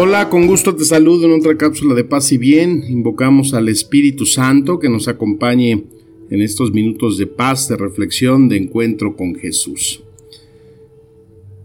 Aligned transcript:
Hola, 0.00 0.28
con 0.28 0.46
gusto 0.46 0.76
te 0.76 0.84
saludo 0.84 1.26
en 1.26 1.32
otra 1.32 1.56
cápsula 1.56 1.92
de 1.92 2.04
paz 2.04 2.30
y 2.30 2.38
bien. 2.38 2.84
Invocamos 2.88 3.52
al 3.52 3.68
Espíritu 3.68 4.26
Santo 4.26 4.78
que 4.78 4.88
nos 4.88 5.08
acompañe 5.08 5.86
en 6.30 6.40
estos 6.40 6.72
minutos 6.72 7.18
de 7.18 7.26
paz, 7.26 7.66
de 7.66 7.76
reflexión, 7.76 8.48
de 8.48 8.58
encuentro 8.58 9.16
con 9.16 9.34
Jesús. 9.34 10.04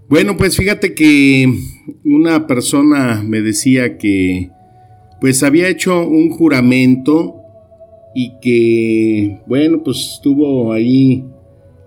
Bueno, 0.09 0.35
pues 0.35 0.57
fíjate 0.57 0.95
que 0.95 1.47
una 2.03 2.47
persona 2.47 3.23
me 3.23 3.41
decía 3.41 3.99
que 3.99 4.49
pues 5.21 5.43
había 5.43 5.69
hecho 5.69 6.03
un 6.07 6.31
juramento 6.31 7.35
y 8.15 8.31
que 8.41 9.41
bueno, 9.45 9.83
pues 9.83 10.19
tuvo 10.23 10.73
ahí 10.73 11.23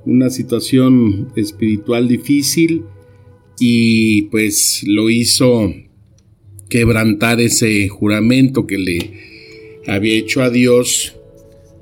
una 0.05 0.31
situación 0.31 1.33
espiritual 1.35 2.07
difícil 2.07 2.85
y 3.59 4.23
pues 4.31 4.85
lo 4.87 5.11
hizo 5.11 5.73
quebrantar 6.69 7.41
ese 7.41 7.89
juramento 7.89 8.67
que 8.67 8.79
le 8.79 9.13
había 9.87 10.15
hecho 10.15 10.43
a 10.43 10.51
Dios, 10.51 11.17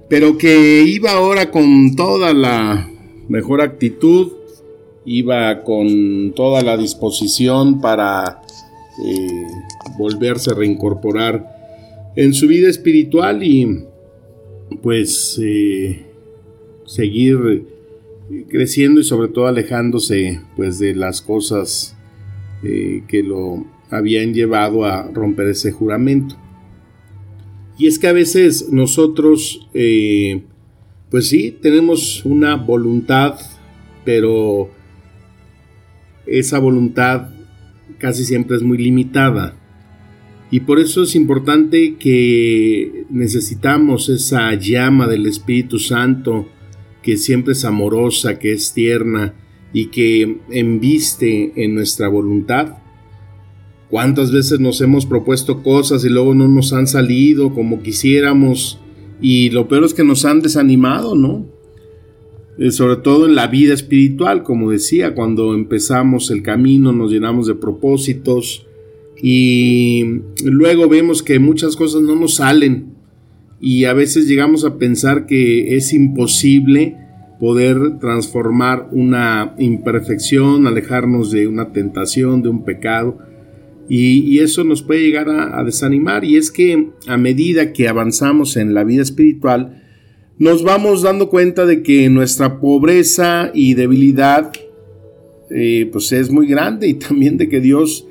pero 0.09 0.37
que 0.37 0.83
iba 0.83 1.13
ahora 1.13 1.51
con 1.51 1.97
toda 1.97 2.35
la 2.35 2.91
mejor 3.29 3.63
actitud, 3.63 4.33
iba 5.07 5.63
con 5.63 6.33
toda 6.35 6.63
la 6.63 6.77
disposición 6.77 7.81
para 7.81 8.43
eh, 9.05 9.47
volverse 9.99 10.51
a 10.51 10.55
reincorporar 10.55 12.13
en 12.17 12.33
su 12.33 12.47
vida 12.47 12.69
espiritual 12.69 13.43
y 13.43 13.85
pues 14.83 15.39
eh, 15.43 16.05
seguir 16.87 17.67
creciendo 18.49 19.01
y 19.01 19.05
sobre 19.05 19.29
todo 19.29 19.47
alejándose 19.47 20.41
pues 20.57 20.79
de 20.79 20.95
las 20.95 21.21
cosas 21.21 21.97
eh, 22.63 23.03
que 23.09 23.23
lo 23.23 23.67
habían 23.95 24.35
llevado 24.35 24.85
a 24.85 25.09
romper 25.13 25.49
ese 25.49 25.71
juramento. 25.71 26.37
Y 27.79 27.87
es 27.87 27.99
que 27.99 28.09
a 28.09 28.13
veces 28.13 28.71
nosotros, 28.71 29.69
eh, 29.73 30.43
pues 31.11 31.29
sí, 31.29 31.57
tenemos 31.63 32.25
una 32.25 32.57
voluntad, 32.57 33.37
pero 34.05 34.71
esa 36.27 36.59
voluntad 36.59 37.29
casi 37.99 38.25
siempre 38.25 38.57
es 38.57 38.63
muy 38.63 38.79
limitada. 38.79 39.57
Y 40.51 40.61
por 40.61 40.81
eso 40.81 41.05
es 41.05 41.15
importante 41.15 41.95
que 41.95 43.07
necesitamos 43.11 44.09
esa 44.09 44.55
llama 44.55 45.07
del 45.07 45.27
Espíritu 45.27 45.79
Santo, 45.79 46.49
que 47.03 47.17
siempre 47.17 47.53
es 47.53 47.65
amorosa, 47.65 48.39
que 48.39 48.53
es 48.53 48.73
tierna 48.73 49.35
y 49.73 49.87
que 49.87 50.39
embiste 50.51 51.53
en 51.57 51.75
nuestra 51.75 52.09
voluntad 52.09 52.84
¿Cuántas 53.91 54.33
veces 54.33 54.61
nos 54.61 54.81
hemos 54.81 55.07
propuesto 55.07 55.63
cosas 55.63 56.05
y 56.05 56.09
luego 56.09 56.35
no 56.35 56.49
nos 56.49 56.73
han 56.73 56.87
salido 56.87 57.55
como 57.55 57.83
quisiéramos? 57.83 58.81
Y 59.21 59.51
lo 59.51 59.69
peor 59.69 59.85
es 59.85 59.95
que 59.95 60.05
nos 60.05 60.25
han 60.25 60.41
desanimado, 60.41 61.15
¿no? 61.15 61.47
Eh, 62.59 62.71
sobre 62.71 62.97
todo 62.97 63.27
en 63.27 63.35
la 63.35 63.49
vida 63.49 63.75
espiritual, 63.75 64.43
como 64.43 64.71
decía, 64.71 65.15
cuando 65.15 65.55
empezamos 65.55 66.31
el 66.31 66.43
camino 66.43 66.93
nos 66.93 67.11
llenamos 67.11 67.49
de 67.49 67.57
propósitos 67.57 68.67
y 69.21 70.21
luego 70.45 70.89
vemos 70.89 71.23
que 71.23 71.41
muchas 71.41 71.75
cosas 71.75 72.03
no 72.03 72.15
nos 72.15 72.37
salen 72.37 72.95
y 73.61 73.87
a 73.87 73.93
veces 73.93 74.29
llegamos 74.29 74.65
a 74.65 74.79
pensar 74.79 75.27
que 75.27 75.77
es 75.77 75.93
imposible 75.93 76.97
poder 77.41 77.99
transformar 77.99 78.89
una 78.93 79.55
imperfección, 79.59 80.69
alejarnos 80.69 81.33
de 81.33 81.49
una 81.49 81.73
tentación, 81.73 82.43
de 82.43 82.51
un 82.51 82.65
pecado 82.65 83.19
y, 83.89 84.39
eso 84.39 84.65
nos 84.65 84.83
puede 84.83 85.03
llegar 85.03 85.29
a, 85.29 85.63
desanimar. 85.65 86.25
Y 86.25 86.37
es 86.37 86.51
que 86.51 86.91
a 87.07 87.17
medida 87.17 87.73
que 87.73 87.89
avanzamos 87.89 88.57
en 88.57 88.75
la 88.75 88.85
vida 88.85 89.03
espiritual, 89.03 89.83
nos 90.39 90.65
vamos 90.65 91.03
dando 91.03 91.29
cuenta 91.29 91.67
de 91.67 91.83
que 91.83 92.09
nuestra 92.11 92.61
pobreza 92.61 93.51
y 93.55 93.75
debilidad 93.75 94.53
eh, 95.51 95.89
pues 95.93 96.11
es 96.13 96.31
muy 96.31 96.47
grande 96.47 96.89
y 96.89 96.95
también 96.95 97.37
de 97.37 97.49
que 97.49 97.61
Dios 97.61 98.07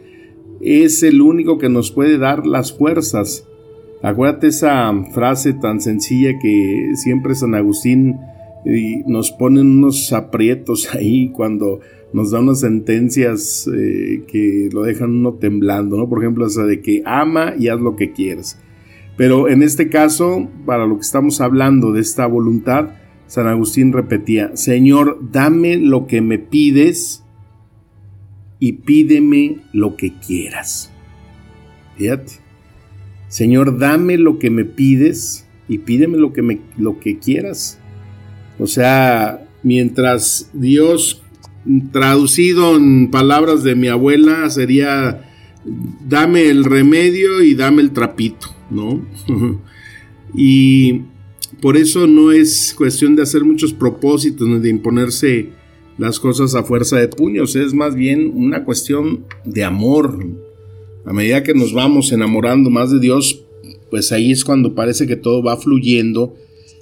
es 0.62 1.04
el 1.04 1.22
único 1.22 1.58
que 1.58 1.70
nos 1.70 1.92
puede 1.92 2.18
dar 2.18 2.48
las 2.48 2.72
fuerzas. 2.72 3.46
Acuérdate 4.02 4.48
esa 4.48 4.94
frase 5.14 5.54
tan 5.54 5.82
sencilla 5.82 6.38
que 6.42 6.92
siempre 6.96 7.36
San 7.36 7.56
Agustín 7.56 8.18
nos 9.08 9.32
pone 9.32 9.62
unos 9.62 10.14
aprietos 10.14 10.94
ahí 10.94 11.30
cuando 11.30 11.82
nos 12.14 12.32
da 12.32 12.40
unas 12.40 12.60
sentencias 12.60 13.68
eh, 13.76 14.24
que 14.28 14.70
lo 14.72 14.84
dejan 14.84 15.12
uno 15.12 15.34
temblando, 15.34 15.98
¿no? 15.98 16.08
Por 16.08 16.22
ejemplo, 16.22 16.46
esa 16.46 16.64
de 16.64 16.82
que 16.82 17.02
ama 17.06 17.54
y 17.58 17.68
haz 17.68 17.82
lo 17.82 17.96
que 17.96 18.12
quieras. 18.12 18.60
Pero 19.18 19.50
en 19.50 19.64
este 19.64 19.90
caso, 19.90 20.48
para 20.66 20.86
lo 20.86 20.96
que 20.96 21.02
estamos 21.02 21.42
hablando 21.42 21.92
de 21.92 22.02
esta 22.02 22.26
voluntad, 22.28 22.92
San 23.28 23.48
Agustín 23.48 23.94
repetía, 23.94 24.56
Señor, 24.56 25.20
dame 25.32 25.78
lo 25.78 26.06
que 26.06 26.22
me 26.22 26.38
pides 26.38 27.24
y 28.60 28.74
pídeme 28.74 29.58
lo 29.74 29.96
que 29.96 30.14
quieras. 30.14 30.92
Fíjate. 31.98 32.34
Señor, 33.28 33.80
dame 33.80 34.18
lo 34.20 34.38
que 34.38 34.52
me 34.52 34.66
pides 34.66 35.48
y 35.68 35.80
pídeme 35.80 36.18
lo 36.18 36.34
que, 36.34 36.44
me, 36.44 36.62
lo 36.78 37.00
que 37.00 37.18
quieras. 37.18 37.80
O 38.60 38.68
sea, 38.68 39.48
mientras 39.64 40.52
Dios 40.54 41.23
traducido 41.92 42.76
en 42.76 43.10
palabras 43.10 43.64
de 43.64 43.76
mi 43.76 43.88
abuela 43.88 44.50
sería 44.50 45.30
dame 46.08 46.50
el 46.50 46.66
remedio 46.66 47.42
y 47.42 47.56
dame 47.56 47.82
el 47.82 47.92
trapito, 47.92 48.48
¿no? 48.70 49.06
y 50.36 51.02
por 51.62 51.78
eso 51.78 52.08
no 52.08 52.32
es 52.32 52.74
cuestión 52.78 53.16
de 53.16 53.24
hacer 53.24 53.44
muchos 53.44 53.74
propósitos 53.74 54.48
ni 54.48 54.60
de 54.60 54.70
imponerse 54.70 55.50
las 55.98 56.20
cosas 56.20 56.56
a 56.56 56.64
fuerza 56.64 56.98
de 56.98 57.08
puños, 57.08 57.56
es 57.56 57.74
más 57.74 57.96
bien 57.96 58.32
una 58.34 58.66
cuestión 58.66 59.26
de 59.46 59.64
amor. 59.64 60.26
A 61.06 61.14
medida 61.14 61.44
que 61.44 61.54
nos 61.54 61.74
vamos 61.74 62.12
enamorando 62.12 62.70
más 62.70 62.92
de 62.92 63.00
Dios, 63.00 63.44
pues 63.90 64.12
ahí 64.12 64.32
es 64.32 64.44
cuando 64.44 64.74
parece 64.74 65.06
que 65.06 65.16
todo 65.16 65.44
va 65.44 65.58
fluyendo 65.58 66.36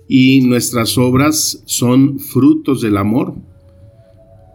y 0.08 0.41
nuestras 0.41 0.97
obras 0.97 1.62
son 1.66 2.20
frutos 2.20 2.81
del 2.81 2.97
amor. 2.97 3.36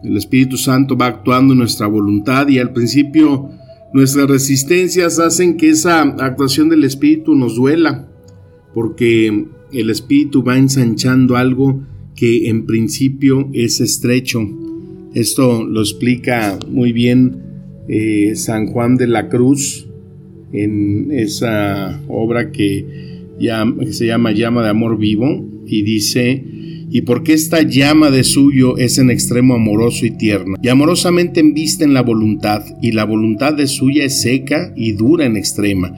El 0.03 0.17
Espíritu 0.17 0.57
Santo 0.57 0.95
va 0.95 1.07
actuando 1.07 1.53
en 1.53 1.59
nuestra 1.59 1.87
voluntad 1.87 2.47
y 2.47 2.59
al 2.59 2.71
principio 2.71 3.49
nuestras 3.93 4.29
resistencias 4.29 5.19
hacen 5.19 5.57
que 5.57 5.69
esa 5.69 6.01
actuación 6.01 6.69
del 6.69 6.83
Espíritu 6.83 7.35
nos 7.35 7.55
duela, 7.55 8.07
porque 8.73 9.47
el 9.71 9.89
Espíritu 9.89 10.43
va 10.43 10.57
ensanchando 10.57 11.35
algo 11.35 11.81
que 12.15 12.49
en 12.49 12.65
principio 12.65 13.49
es 13.53 13.79
estrecho. 13.79 14.41
Esto 15.13 15.63
lo 15.63 15.81
explica 15.81 16.59
muy 16.69 16.91
bien 16.91 17.41
eh, 17.87 18.33
San 18.35 18.67
Juan 18.67 18.97
de 18.97 19.07
la 19.07 19.29
Cruz 19.29 19.87
en 20.51 21.11
esa 21.11 22.01
obra 22.07 22.51
que, 22.51 23.23
que 23.39 23.93
se 23.93 24.05
llama 24.05 24.31
Llama 24.31 24.63
de 24.63 24.69
Amor 24.69 24.97
Vivo 24.97 25.45
y 25.65 25.81
dice, 25.83 26.43
y 26.89 27.01
porque 27.01 27.33
esta 27.33 27.61
llama 27.61 28.11
de 28.11 28.23
suyo 28.23 28.77
es 28.77 28.97
en 28.97 29.09
extremo 29.09 29.55
amoroso 29.55 30.05
y 30.05 30.11
tierno, 30.11 30.55
y 30.61 30.69
amorosamente 30.69 31.41
embiste 31.41 31.83
en 31.83 31.93
la 31.93 32.01
voluntad, 32.01 32.63
y 32.81 32.91
la 32.91 33.03
voluntad 33.03 33.53
de 33.53 33.67
suya 33.67 34.05
es 34.05 34.21
seca 34.21 34.73
y 34.75 34.93
dura 34.93 35.25
en 35.25 35.35
extrema, 35.35 35.93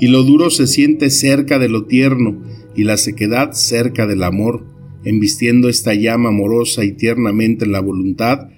y 0.00 0.08
lo 0.08 0.24
duro 0.24 0.50
se 0.50 0.66
siente 0.66 1.10
cerca 1.10 1.58
de 1.58 1.68
lo 1.68 1.84
tierno, 1.84 2.42
y 2.74 2.84
la 2.84 2.96
sequedad 2.96 3.52
cerca 3.52 4.06
del 4.06 4.22
amor, 4.22 4.64
embistiendo 5.04 5.68
esta 5.68 5.94
llama 5.94 6.30
amorosa 6.30 6.84
y 6.84 6.92
tiernamente 6.92 7.64
en 7.64 7.72
la 7.72 7.80
voluntad, 7.80 8.48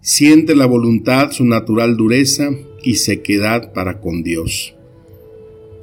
siente 0.00 0.54
la 0.54 0.66
voluntad 0.66 1.32
su 1.32 1.44
natural 1.44 1.96
dureza 1.96 2.50
y 2.82 2.94
sequedad 2.94 3.72
para 3.72 4.00
con 4.00 4.22
Dios. 4.22 4.74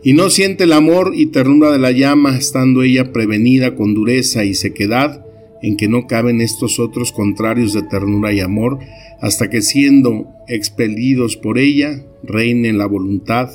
Y 0.04 0.14
no 0.14 0.30
siente 0.30 0.66
el 0.66 0.74
amor 0.74 1.14
y 1.16 1.28
ternura 1.28 1.72
de 1.72 1.80
la 1.80 1.92
llama, 1.92 2.38
estando 2.38 2.84
ella 2.84 3.12
prevenida 3.14 3.76
con 3.76 3.94
dureza 3.94 4.44
y 4.44 4.54
sequedad, 4.54 5.23
en 5.64 5.78
que 5.78 5.88
no 5.88 6.06
caben 6.06 6.42
estos 6.42 6.78
otros 6.78 7.12
contrarios 7.12 7.74
de 7.74 7.82
ternura 7.82 8.34
y 8.34 8.42
amor, 8.42 8.80
hasta 9.22 9.50
que 9.50 9.62
siendo 9.62 10.28
expelidos 10.48 11.38
por 11.38 11.58
ella, 11.58 12.06
reinen 12.22 12.78
la 12.78 12.86
voluntad, 12.86 13.50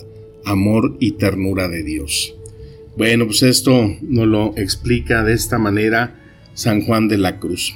amor 0.45 0.97
y 0.99 1.13
ternura 1.13 1.69
de 1.69 1.85
Dios. 1.85 2.35
Bueno, 2.97 3.27
pues 3.27 3.43
esto 3.43 3.95
nos 4.01 4.27
lo 4.27 4.57
explica 4.57 5.23
de 5.23 5.35
esta 5.35 5.59
manera 5.59 6.19
San 6.55 6.81
Juan 6.81 7.09
de 7.09 7.19
la 7.19 7.39
Cruz. 7.39 7.75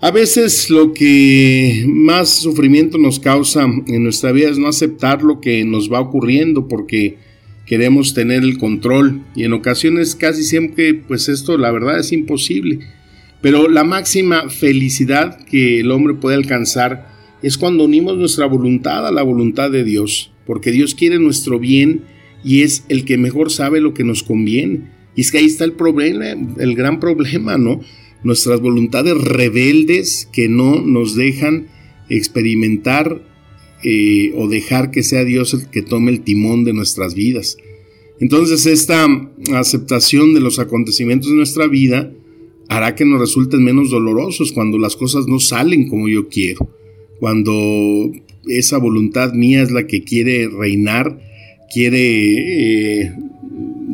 A 0.00 0.10
veces 0.10 0.70
lo 0.70 0.92
que 0.92 1.84
más 1.86 2.28
sufrimiento 2.28 2.98
nos 2.98 3.18
causa 3.18 3.64
en 3.64 4.02
nuestra 4.02 4.32
vida 4.32 4.48
es 4.48 4.58
no 4.58 4.68
aceptar 4.68 5.22
lo 5.22 5.40
que 5.40 5.64
nos 5.64 5.92
va 5.92 6.00
ocurriendo 6.00 6.68
porque 6.68 7.18
queremos 7.66 8.14
tener 8.14 8.42
el 8.42 8.58
control 8.58 9.22
y 9.34 9.44
en 9.44 9.52
ocasiones 9.52 10.14
casi 10.14 10.42
siempre 10.42 10.94
pues 10.94 11.28
esto 11.28 11.56
la 11.58 11.70
verdad 11.70 11.98
es 11.98 12.12
imposible. 12.12 12.80
Pero 13.40 13.68
la 13.68 13.84
máxima 13.84 14.48
felicidad 14.48 15.44
que 15.44 15.80
el 15.80 15.90
hombre 15.90 16.14
puede 16.14 16.36
alcanzar 16.36 17.08
es 17.42 17.58
cuando 17.58 17.84
unimos 17.84 18.16
nuestra 18.16 18.46
voluntad 18.46 19.06
a 19.06 19.10
la 19.10 19.22
voluntad 19.22 19.70
de 19.70 19.82
Dios, 19.82 20.32
porque 20.46 20.70
Dios 20.70 20.94
quiere 20.94 21.18
nuestro 21.18 21.58
bien 21.58 22.02
y 22.44 22.62
es 22.62 22.84
el 22.88 23.04
que 23.04 23.18
mejor 23.18 23.50
sabe 23.50 23.80
lo 23.80 23.94
que 23.94 24.04
nos 24.04 24.22
conviene. 24.22 24.90
Y 25.16 25.22
es 25.22 25.32
que 25.32 25.38
ahí 25.38 25.46
está 25.46 25.64
el 25.64 25.72
problema, 25.72 26.26
el 26.28 26.74
gran 26.74 27.00
problema, 27.00 27.58
¿no? 27.58 27.80
nuestras 28.24 28.60
voluntades 28.60 29.14
rebeldes 29.16 30.28
que 30.32 30.48
no 30.48 30.80
nos 30.80 31.16
dejan 31.16 31.68
experimentar 32.08 33.22
eh, 33.84 34.32
o 34.36 34.48
dejar 34.48 34.90
que 34.90 35.02
sea 35.02 35.24
Dios 35.24 35.54
el 35.54 35.68
que 35.70 35.82
tome 35.82 36.10
el 36.10 36.22
timón 36.22 36.64
de 36.64 36.72
nuestras 36.72 37.14
vidas. 37.14 37.56
Entonces 38.20 38.66
esta 38.66 39.06
aceptación 39.54 40.34
de 40.34 40.40
los 40.40 40.58
acontecimientos 40.58 41.30
de 41.30 41.36
nuestra 41.36 41.66
vida 41.66 42.12
hará 42.68 42.94
que 42.94 43.04
nos 43.04 43.20
resulten 43.20 43.64
menos 43.64 43.90
dolorosos 43.90 44.52
cuando 44.52 44.78
las 44.78 44.96
cosas 44.96 45.26
no 45.26 45.40
salen 45.40 45.88
como 45.88 46.08
yo 46.08 46.28
quiero, 46.28 46.70
cuando 47.18 48.12
esa 48.48 48.78
voluntad 48.78 49.32
mía 49.32 49.62
es 49.62 49.70
la 49.70 49.86
que 49.86 50.04
quiere 50.04 50.48
reinar, 50.48 51.20
quiere 51.72 53.02
eh, 53.02 53.12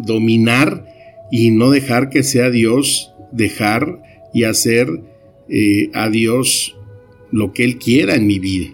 dominar 0.05 0.87
y 1.31 1.50
no 1.50 1.70
dejar 1.70 2.11
que 2.11 2.23
sea 2.23 2.50
Dios, 2.50 3.11
dejar 3.32 4.02
y 4.35 4.44
hacer 4.44 4.88
eh, 5.49 5.90
a 5.94 6.11
Dios 6.11 6.76
lo 7.31 7.52
que 7.52 7.64
Él 7.64 7.79
quiera 7.79 8.14
en 8.14 8.26
mi 8.26 8.38
vida. 8.38 8.69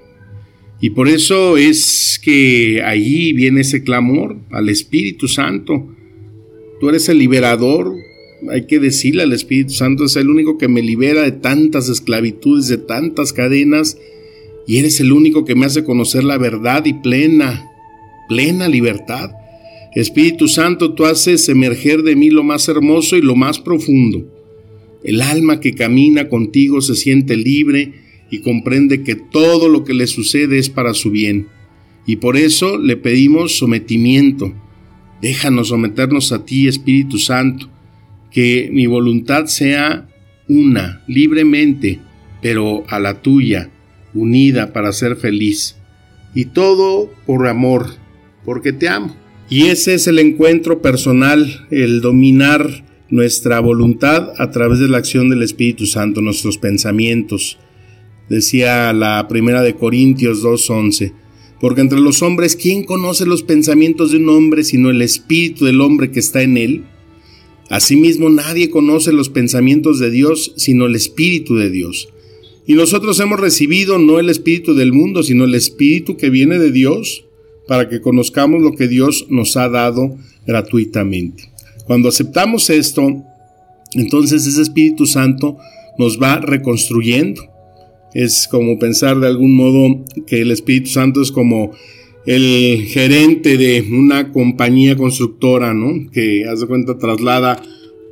Y 0.81 0.91
por 0.91 1.09
eso 1.09 1.57
es 1.57 2.21
que 2.23 2.83
allí 2.85 3.33
viene 3.33 3.63
ese 3.63 3.83
clamor 3.83 4.37
al 4.51 4.69
Espíritu 4.69 5.29
Santo. 5.29 5.89
Tú 6.81 6.89
eres 6.89 7.09
el 7.09 7.19
liberador, 7.19 7.95
hay 8.51 8.67
que 8.67 8.79
decirle 8.79 9.23
al 9.23 9.33
Espíritu 9.33 9.73
Santo, 9.73 10.05
es 10.05 10.17
el 10.17 10.29
único 10.29 10.59
que 10.59 10.69
me 10.69 10.83
libera 10.83 11.23
de 11.23 11.33
tantas 11.33 11.89
esclavitudes, 11.89 12.69
de 12.69 12.79
tantas 12.79 13.33
cadenas, 13.33 13.97
y 14.67 14.79
eres 14.79 15.01
el 15.01 15.13
único 15.13 15.45
que 15.45 15.55
me 15.55 15.67
hace 15.67 15.85
conocer 15.85 16.25
la 16.25 16.39
verdad 16.39 16.85
y 16.85 16.95
plena, 16.95 17.65
plena 18.29 18.69
libertad. 18.69 19.31
Espíritu 19.95 20.49
Santo, 20.49 20.95
tú 20.95 21.05
haces 21.05 21.49
emerger 21.49 22.03
de 22.03 22.17
mí 22.17 22.31
lo 22.31 22.43
más 22.43 22.69
hermoso 22.69 23.17
y 23.17 23.23
lo 23.23 23.37
más 23.37 23.61
profundo. 23.61 24.25
El 25.05 25.21
alma 25.21 25.61
que 25.61 25.75
camina 25.75 26.29
contigo 26.29 26.81
se 26.81 26.97
siente 26.97 27.37
libre 27.37 28.04
y 28.35 28.41
comprende 28.41 29.05
que 29.05 29.15
todo 29.15 29.69
lo 29.69 29.85
que 29.85 29.95
le 29.95 30.09
sucede 30.09 30.59
es 30.59 30.69
para 30.69 30.93
su 30.93 31.13
bien. 31.13 31.47
Y 32.05 32.17
por 32.17 32.37
eso 32.37 32.79
le 32.79 32.97
pedimos 32.97 33.59
sometimiento. 33.59 34.53
Déjanos 35.23 35.69
someternos 35.69 36.33
a 36.33 36.45
ti, 36.45 36.67
Espíritu 36.67 37.19
Santo, 37.19 37.71
que 38.33 38.71
mi 38.73 38.87
voluntad 38.87 39.47
sea 39.47 40.09
una, 40.49 41.05
libremente, 41.07 42.01
pero 42.43 42.83
a 42.89 42.99
la 42.99 43.23
tuya, 43.23 43.71
unida 44.15 44.73
para 44.73 44.93
ser 44.93 45.15
feliz. 45.15 45.77
Y 46.35 46.47
todo 46.47 47.13
por 47.25 47.47
amor, 47.47 47.87
porque 48.45 48.73
te 48.73 48.89
amo. 48.89 49.15
Y 49.49 49.67
ese 49.67 49.95
es 49.95 50.09
el 50.09 50.19
encuentro 50.19 50.83
personal, 50.83 51.69
el 51.71 52.01
dominar 52.01 52.85
nuestra 53.11 53.61
voluntad 53.61 54.33
a 54.39 54.51
través 54.51 54.81
de 54.81 54.89
la 54.89 54.99
acción 54.99 55.31
del 55.31 55.45
Espíritu 55.45 55.87
Santo, 55.87 56.21
nuestros 56.21 56.59
pensamientos. 56.59 57.59
Decía 58.29 58.93
la 58.93 59.27
primera 59.29 59.63
de 59.63 59.75
Corintios 59.75 60.43
2.11, 60.43 61.13
porque 61.61 61.81
entre 61.81 62.01
los 62.01 62.23
hombres, 62.23 62.57
¿quién 62.57 62.85
conoce 62.85 63.27
los 63.27 63.43
pensamientos 63.43 64.11
de 64.11 64.19
un 64.19 64.29
hombre 64.29 64.65
sino 64.65 64.91
el 64.91 65.03
espíritu 65.03 65.65
del 65.65 65.81
hombre 65.81 66.11
que 66.11 66.21
está 66.21 66.43
en 66.43 66.57
él? 66.57 66.85
Asimismo, 67.71 68.29
nadie 68.31 68.71
conoce 68.71 69.13
los 69.13 69.29
pensamientos 69.29 69.99
de 69.99 70.11
Dios 70.11 70.53
sino 70.57 70.87
el 70.87 70.95
espíritu 70.95 71.57
de 71.57 71.71
Dios. 71.71 72.09
Y 72.67 72.75
nosotros 72.75 73.21
hemos 73.21 73.41
recibido 73.41 73.99
no 73.99 74.19
el 74.19 74.31
espíritu 74.31 74.75
del 74.75 74.93
mundo, 74.93 75.23
sino 75.23 75.45
el 75.45 75.55
espíritu 75.55 76.17
que 76.17 76.31
viene 76.31 76.59
de 76.59 76.73
Dios, 76.73 77.25
para 77.67 77.89
que 77.89 78.01
conozcamos 78.01 78.63
lo 78.63 78.73
que 78.73 78.89
Dios 78.89 79.27
nos 79.29 79.57
ha 79.57 79.69
dado 79.69 80.17
gratuitamente. 80.47 81.51
Cuando 81.87 82.09
aceptamos 82.09 82.71
esto, 82.71 83.23
entonces 83.93 84.47
ese 84.47 84.63
Espíritu 84.63 85.07
Santo 85.07 85.59
nos 85.99 86.21
va 86.21 86.41
reconstruyendo. 86.41 87.43
Es 88.15 88.49
como 88.49 88.79
pensar 88.79 89.19
de 89.19 89.27
algún 89.27 89.55
modo 89.55 90.05
que 90.27 90.41
el 90.41 90.51
Espíritu 90.51 90.91
Santo 90.91 91.21
es 91.21 91.33
como 91.33 91.73
el 92.27 92.85
gerente 92.87 93.59
de 93.59 93.85
una 93.91 94.33
compañía 94.33 94.97
constructora, 94.97 95.75
¿no? 95.75 96.11
Que, 96.11 96.45
hace 96.47 96.67
cuenta, 96.67 96.97
traslada 96.97 97.61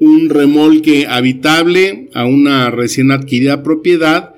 un 0.00 0.28
remolque 0.28 1.06
habitable 1.08 2.08
a 2.12 2.26
una 2.26 2.70
recién 2.70 3.12
adquirida 3.12 3.62
propiedad 3.62 4.34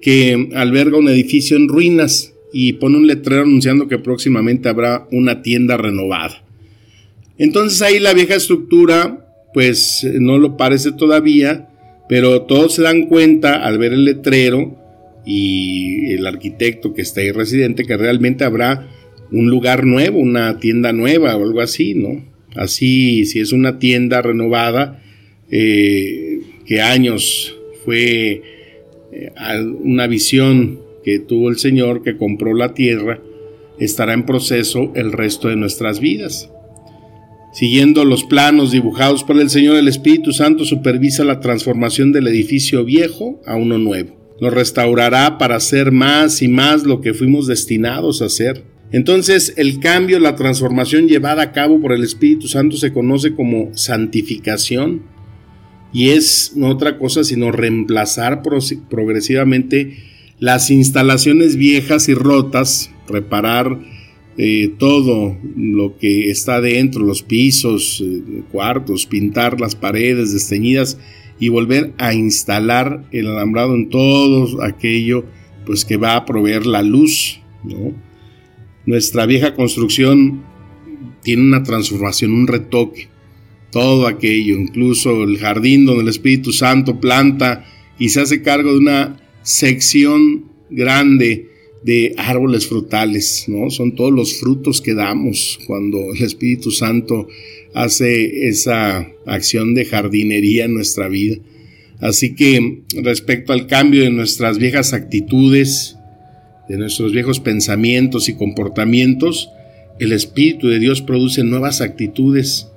que 0.00 0.50
alberga 0.54 0.96
un 0.96 1.08
edificio 1.08 1.56
en 1.56 1.68
ruinas 1.68 2.34
y 2.52 2.74
pone 2.74 2.96
un 2.96 3.06
letrero 3.06 3.42
anunciando 3.42 3.88
que 3.88 3.98
próximamente 3.98 4.68
habrá 4.68 5.08
una 5.10 5.42
tienda 5.42 5.76
renovada. 5.76 6.44
Entonces 7.36 7.82
ahí 7.82 7.98
la 7.98 8.14
vieja 8.14 8.36
estructura 8.36 9.24
pues 9.52 10.06
no 10.20 10.38
lo 10.38 10.56
parece 10.56 10.92
todavía, 10.92 11.68
pero 12.08 12.42
todos 12.42 12.74
se 12.74 12.82
dan 12.82 13.06
cuenta 13.06 13.64
al 13.64 13.78
ver 13.78 13.92
el 13.92 14.04
letrero 14.04 14.76
y 15.24 16.12
el 16.12 16.26
arquitecto 16.26 16.94
que 16.94 17.02
está 17.02 17.20
ahí 17.20 17.32
residente 17.32 17.84
que 17.84 17.96
realmente 17.96 18.44
habrá 18.44 18.88
un 19.30 19.50
lugar 19.50 19.84
nuevo, 19.84 20.18
una 20.18 20.58
tienda 20.58 20.92
nueva 20.92 21.36
o 21.36 21.44
algo 21.44 21.60
así, 21.60 21.94
¿no? 21.94 22.24
Así, 22.54 23.24
si 23.26 23.40
es 23.40 23.52
una 23.52 23.78
tienda 23.78 24.22
renovada, 24.22 25.02
eh, 25.50 26.40
que 26.64 26.80
años 26.80 27.56
fue 27.84 28.42
eh, 29.12 29.32
una 29.82 30.06
visión 30.06 30.80
que 31.04 31.18
tuvo 31.18 31.48
el 31.48 31.58
Señor 31.58 32.02
que 32.02 32.16
compró 32.16 32.54
la 32.54 32.74
tierra, 32.74 33.20
estará 33.78 34.12
en 34.12 34.26
proceso 34.26 34.92
el 34.94 35.12
resto 35.12 35.48
de 35.48 35.56
nuestras 35.56 36.00
vidas. 36.00 36.50
Siguiendo 37.52 38.04
los 38.04 38.24
planos 38.24 38.72
dibujados 38.72 39.24
por 39.24 39.40
el 39.40 39.48
Señor, 39.48 39.76
el 39.76 39.88
Espíritu 39.88 40.32
Santo 40.32 40.64
supervisa 40.64 41.24
la 41.24 41.40
transformación 41.40 42.12
del 42.12 42.26
edificio 42.28 42.84
viejo 42.84 43.40
a 43.46 43.56
uno 43.56 43.78
nuevo. 43.78 44.17
Nos 44.40 44.52
restaurará 44.52 45.38
para 45.38 45.56
hacer 45.56 45.92
más 45.92 46.42
y 46.42 46.48
más 46.48 46.84
lo 46.84 47.00
que 47.00 47.14
fuimos 47.14 47.46
destinados 47.46 48.22
a 48.22 48.26
hacer. 48.26 48.64
Entonces 48.90 49.52
el 49.56 49.80
cambio, 49.80 50.18
la 50.18 50.36
transformación 50.36 51.08
llevada 51.08 51.42
a 51.42 51.52
cabo 51.52 51.80
por 51.80 51.92
el 51.92 52.04
Espíritu 52.04 52.48
Santo 52.48 52.76
se 52.76 52.92
conoce 52.92 53.34
como 53.34 53.70
santificación 53.76 55.02
y 55.92 56.10
es 56.10 56.52
no 56.54 56.68
otra 56.68 56.98
cosa 56.98 57.24
sino 57.24 57.52
reemplazar 57.52 58.42
progresivamente 58.42 59.98
las 60.38 60.70
instalaciones 60.70 61.56
viejas 61.56 62.08
y 62.08 62.14
rotas, 62.14 62.90
reparar 63.08 63.78
eh, 64.36 64.72
todo 64.78 65.36
lo 65.56 65.98
que 65.98 66.30
está 66.30 66.60
dentro, 66.60 67.02
los 67.02 67.22
pisos, 67.22 68.00
eh, 68.00 68.42
cuartos, 68.52 69.04
pintar 69.06 69.60
las 69.60 69.74
paredes 69.74 70.32
desteñidas 70.32 70.96
y 71.38 71.48
volver 71.48 71.94
a 71.98 72.14
instalar 72.14 73.04
el 73.12 73.28
alambrado 73.28 73.74
en 73.74 73.88
todo 73.88 74.62
aquello 74.62 75.24
pues 75.64 75.84
que 75.84 75.96
va 75.96 76.16
a 76.16 76.24
proveer 76.24 76.66
la 76.66 76.82
luz. 76.82 77.40
Nuestra 78.86 79.26
vieja 79.26 79.54
construcción 79.54 80.42
tiene 81.22 81.42
una 81.42 81.62
transformación, 81.62 82.32
un 82.32 82.46
retoque. 82.46 83.08
Todo 83.70 84.06
aquello, 84.06 84.56
incluso 84.56 85.24
el 85.24 85.36
jardín 85.36 85.84
donde 85.84 86.02
el 86.02 86.08
Espíritu 86.08 86.52
Santo 86.52 87.00
planta 87.00 87.66
y 87.98 88.08
se 88.08 88.20
hace 88.20 88.40
cargo 88.40 88.72
de 88.72 88.78
una 88.78 89.20
sección 89.42 90.46
grande 90.70 91.50
de 91.82 92.14
árboles 92.16 92.66
frutales, 92.66 93.44
¿no? 93.46 93.70
Son 93.70 93.94
todos 93.94 94.12
los 94.12 94.40
frutos 94.40 94.80
que 94.80 94.94
damos 94.94 95.58
cuando 95.66 95.98
el 96.14 96.22
Espíritu 96.22 96.70
Santo 96.70 97.28
hace 97.74 98.48
esa 98.48 99.06
acción 99.26 99.74
de 99.74 99.84
jardinería 99.84 100.64
en 100.64 100.74
nuestra 100.74 101.08
vida. 101.08 101.36
Así 102.00 102.34
que 102.34 102.82
respecto 103.02 103.52
al 103.52 103.66
cambio 103.66 104.02
de 104.02 104.10
nuestras 104.10 104.58
viejas 104.58 104.92
actitudes, 104.92 105.96
de 106.68 106.76
nuestros 106.76 107.12
viejos 107.12 107.40
pensamientos 107.40 108.28
y 108.28 108.34
comportamientos, 108.34 109.50
el 109.98 110.12
Espíritu 110.12 110.68
de 110.68 110.78
Dios 110.78 111.02
produce 111.02 111.42
nuevas 111.42 111.80
actitudes 111.80 112.68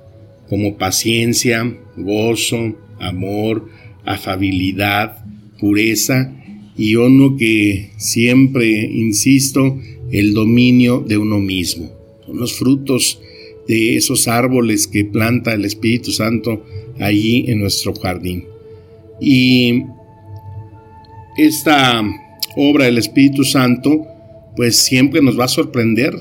como 0.48 0.76
paciencia, 0.76 1.76
gozo, 1.96 2.76
amor, 2.98 3.68
afabilidad, 4.04 5.24
pureza 5.60 6.32
y 6.76 6.96
uno 6.96 7.36
que 7.36 7.90
siempre, 7.96 8.68
insisto, 8.82 9.78
el 10.10 10.34
dominio 10.34 11.04
de 11.06 11.18
uno 11.18 11.38
mismo. 11.38 11.92
Son 12.26 12.38
los 12.38 12.54
frutos 12.54 13.20
de 13.68 13.96
esos 13.96 14.28
árboles 14.28 14.86
que 14.86 15.04
planta 15.04 15.54
el 15.54 15.64
Espíritu 15.64 16.10
Santo 16.10 16.64
allí 17.00 17.44
en 17.48 17.60
nuestro 17.60 17.94
jardín. 17.94 18.44
Y 19.20 19.84
esta 21.36 22.02
obra 22.56 22.86
del 22.86 22.98
Espíritu 22.98 23.44
Santo, 23.44 24.06
pues 24.56 24.76
siempre 24.76 25.22
nos 25.22 25.38
va 25.38 25.44
a 25.44 25.48
sorprender. 25.48 26.14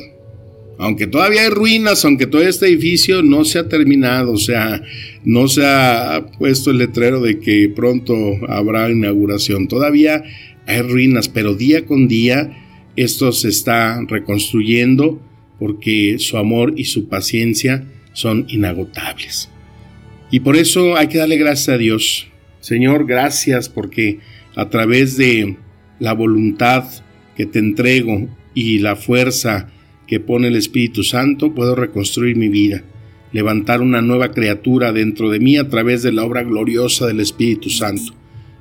Aunque 0.77 1.05
todavía 1.05 1.43
hay 1.43 1.49
ruinas, 1.49 2.03
aunque 2.05 2.25
todo 2.25 2.41
este 2.41 2.67
edificio 2.67 3.21
no 3.21 3.45
se 3.45 3.59
ha 3.59 3.69
terminado, 3.69 4.31
o 4.31 4.37
sea, 4.37 4.81
no 5.23 5.47
se 5.47 5.63
ha 5.63 6.25
puesto 6.39 6.71
el 6.71 6.79
letrero 6.79 7.21
de 7.21 7.39
que 7.39 7.71
pronto 7.75 8.15
habrá 8.47 8.89
inauguración. 8.89 9.67
Todavía 9.67 10.23
hay 10.65 10.81
ruinas, 10.81 11.29
pero 11.29 11.53
día 11.53 11.85
con 11.85 12.07
día 12.07 12.57
esto 12.95 13.31
se 13.31 13.49
está 13.49 14.01
reconstruyendo 14.07 15.21
porque 15.61 16.15
su 16.17 16.37
amor 16.37 16.73
y 16.75 16.85
su 16.85 17.07
paciencia 17.07 17.85
son 18.13 18.45
inagotables. 18.49 19.47
Y 20.31 20.39
por 20.39 20.55
eso 20.55 20.97
hay 20.97 21.05
que 21.05 21.19
darle 21.19 21.37
gracias 21.37 21.69
a 21.69 21.77
Dios. 21.77 22.27
Señor, 22.61 23.05
gracias 23.05 23.69
porque 23.69 24.17
a 24.55 24.69
través 24.69 25.17
de 25.17 25.57
la 25.99 26.13
voluntad 26.13 26.85
que 27.37 27.45
te 27.45 27.59
entrego 27.59 28.27
y 28.55 28.79
la 28.79 28.95
fuerza 28.95 29.69
que 30.07 30.19
pone 30.19 30.47
el 30.47 30.55
Espíritu 30.55 31.03
Santo, 31.03 31.53
puedo 31.53 31.75
reconstruir 31.75 32.37
mi 32.37 32.49
vida, 32.49 32.81
levantar 33.31 33.81
una 33.81 34.01
nueva 34.01 34.31
criatura 34.31 34.91
dentro 34.91 35.29
de 35.29 35.39
mí 35.39 35.57
a 35.57 35.69
través 35.69 36.01
de 36.01 36.11
la 36.11 36.25
obra 36.25 36.41
gloriosa 36.41 37.05
del 37.05 37.19
Espíritu 37.19 37.69
Santo. 37.69 38.15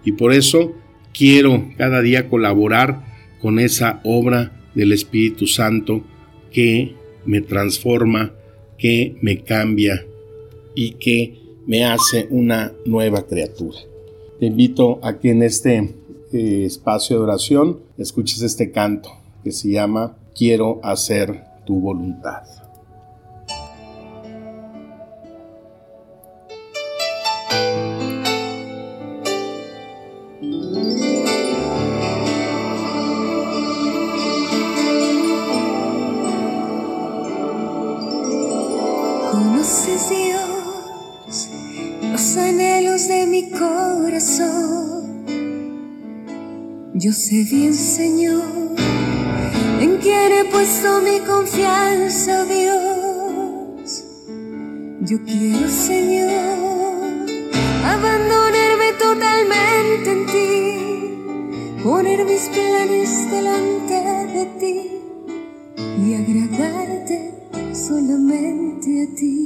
Y 0.04 0.12
por 0.12 0.34
eso 0.34 0.76
quiero 1.14 1.70
cada 1.78 2.02
día 2.02 2.28
colaborar 2.28 3.06
con 3.40 3.58
esa 3.58 4.02
obra 4.04 4.52
del 4.74 4.92
Espíritu 4.92 5.46
Santo 5.46 6.04
que 6.50 6.94
me 7.24 7.40
transforma, 7.40 8.32
que 8.78 9.16
me 9.20 9.42
cambia 9.42 10.04
y 10.74 10.92
que 10.92 11.38
me 11.66 11.84
hace 11.84 12.26
una 12.30 12.72
nueva 12.84 13.26
criatura. 13.26 13.78
Te 14.38 14.46
invito 14.46 14.98
a 15.02 15.18
que 15.18 15.30
en 15.30 15.42
este 15.42 15.94
eh, 16.32 16.64
espacio 16.64 17.16
de 17.16 17.22
oración 17.22 17.80
escuches 17.98 18.42
este 18.42 18.70
canto 18.70 19.10
que 19.44 19.52
se 19.52 19.70
llama 19.70 20.16
Quiero 20.34 20.80
hacer 20.82 21.42
tu 21.66 21.80
voluntad. 21.80 22.59
Yo 47.02 47.14
sé 47.14 47.44
bien, 47.44 47.72
Señor, 47.72 48.76
en 49.80 49.96
quién 50.02 50.32
he 50.32 50.44
puesto 50.44 51.00
mi 51.00 51.18
confianza, 51.20 52.44
Dios. 52.44 54.04
Yo 55.00 55.16
quiero, 55.24 55.66
Señor, 55.66 56.28
abandonarme 57.86 58.92
totalmente 58.98 60.12
en 60.12 60.26
ti, 60.26 61.82
poner 61.82 62.26
mis 62.26 62.50
planes 62.50 63.30
delante 63.30 63.94
de 64.34 64.44
ti 64.60 64.90
y 66.04 66.14
agradarte 66.16 67.32
solamente 67.72 69.04
a 69.04 69.14
ti. 69.14 69.39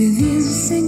Yo 0.00 0.40
sé 0.40 0.87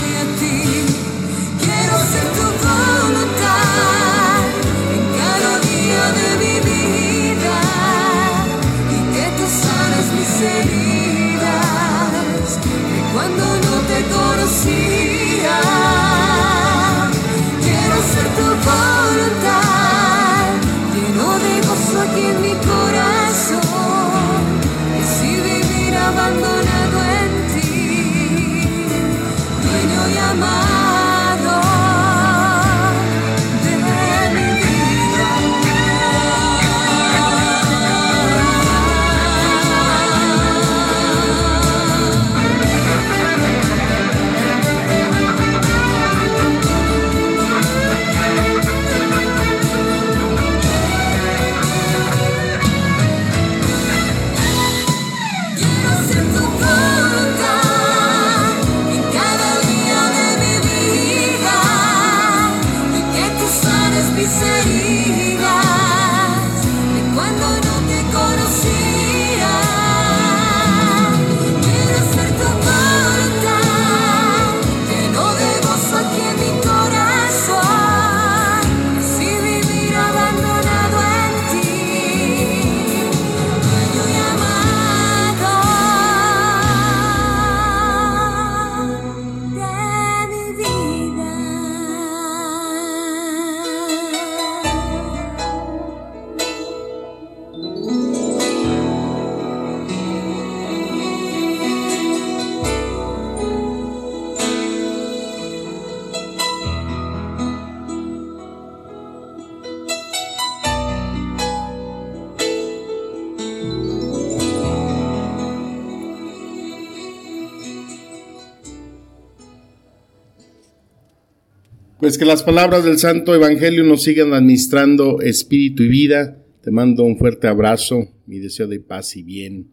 Pues 122.11 122.19
que 122.19 122.25
las 122.25 122.43
palabras 122.43 122.83
del 122.83 122.99
Santo 122.99 123.33
Evangelio 123.33 123.85
nos 123.85 124.03
sigan 124.03 124.33
administrando 124.33 125.21
espíritu 125.21 125.83
y 125.83 125.87
vida. 125.87 126.43
Te 126.61 126.69
mando 126.69 127.03
un 127.03 127.17
fuerte 127.17 127.47
abrazo, 127.47 128.05
mi 128.25 128.39
deseo 128.39 128.67
de 128.67 128.81
paz 128.81 129.15
y 129.15 129.23
bien. 129.23 129.69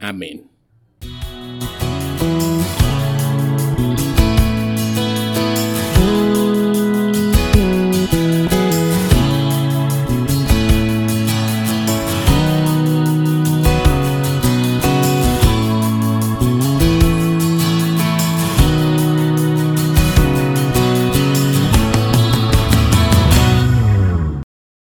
Amén. 0.00 0.57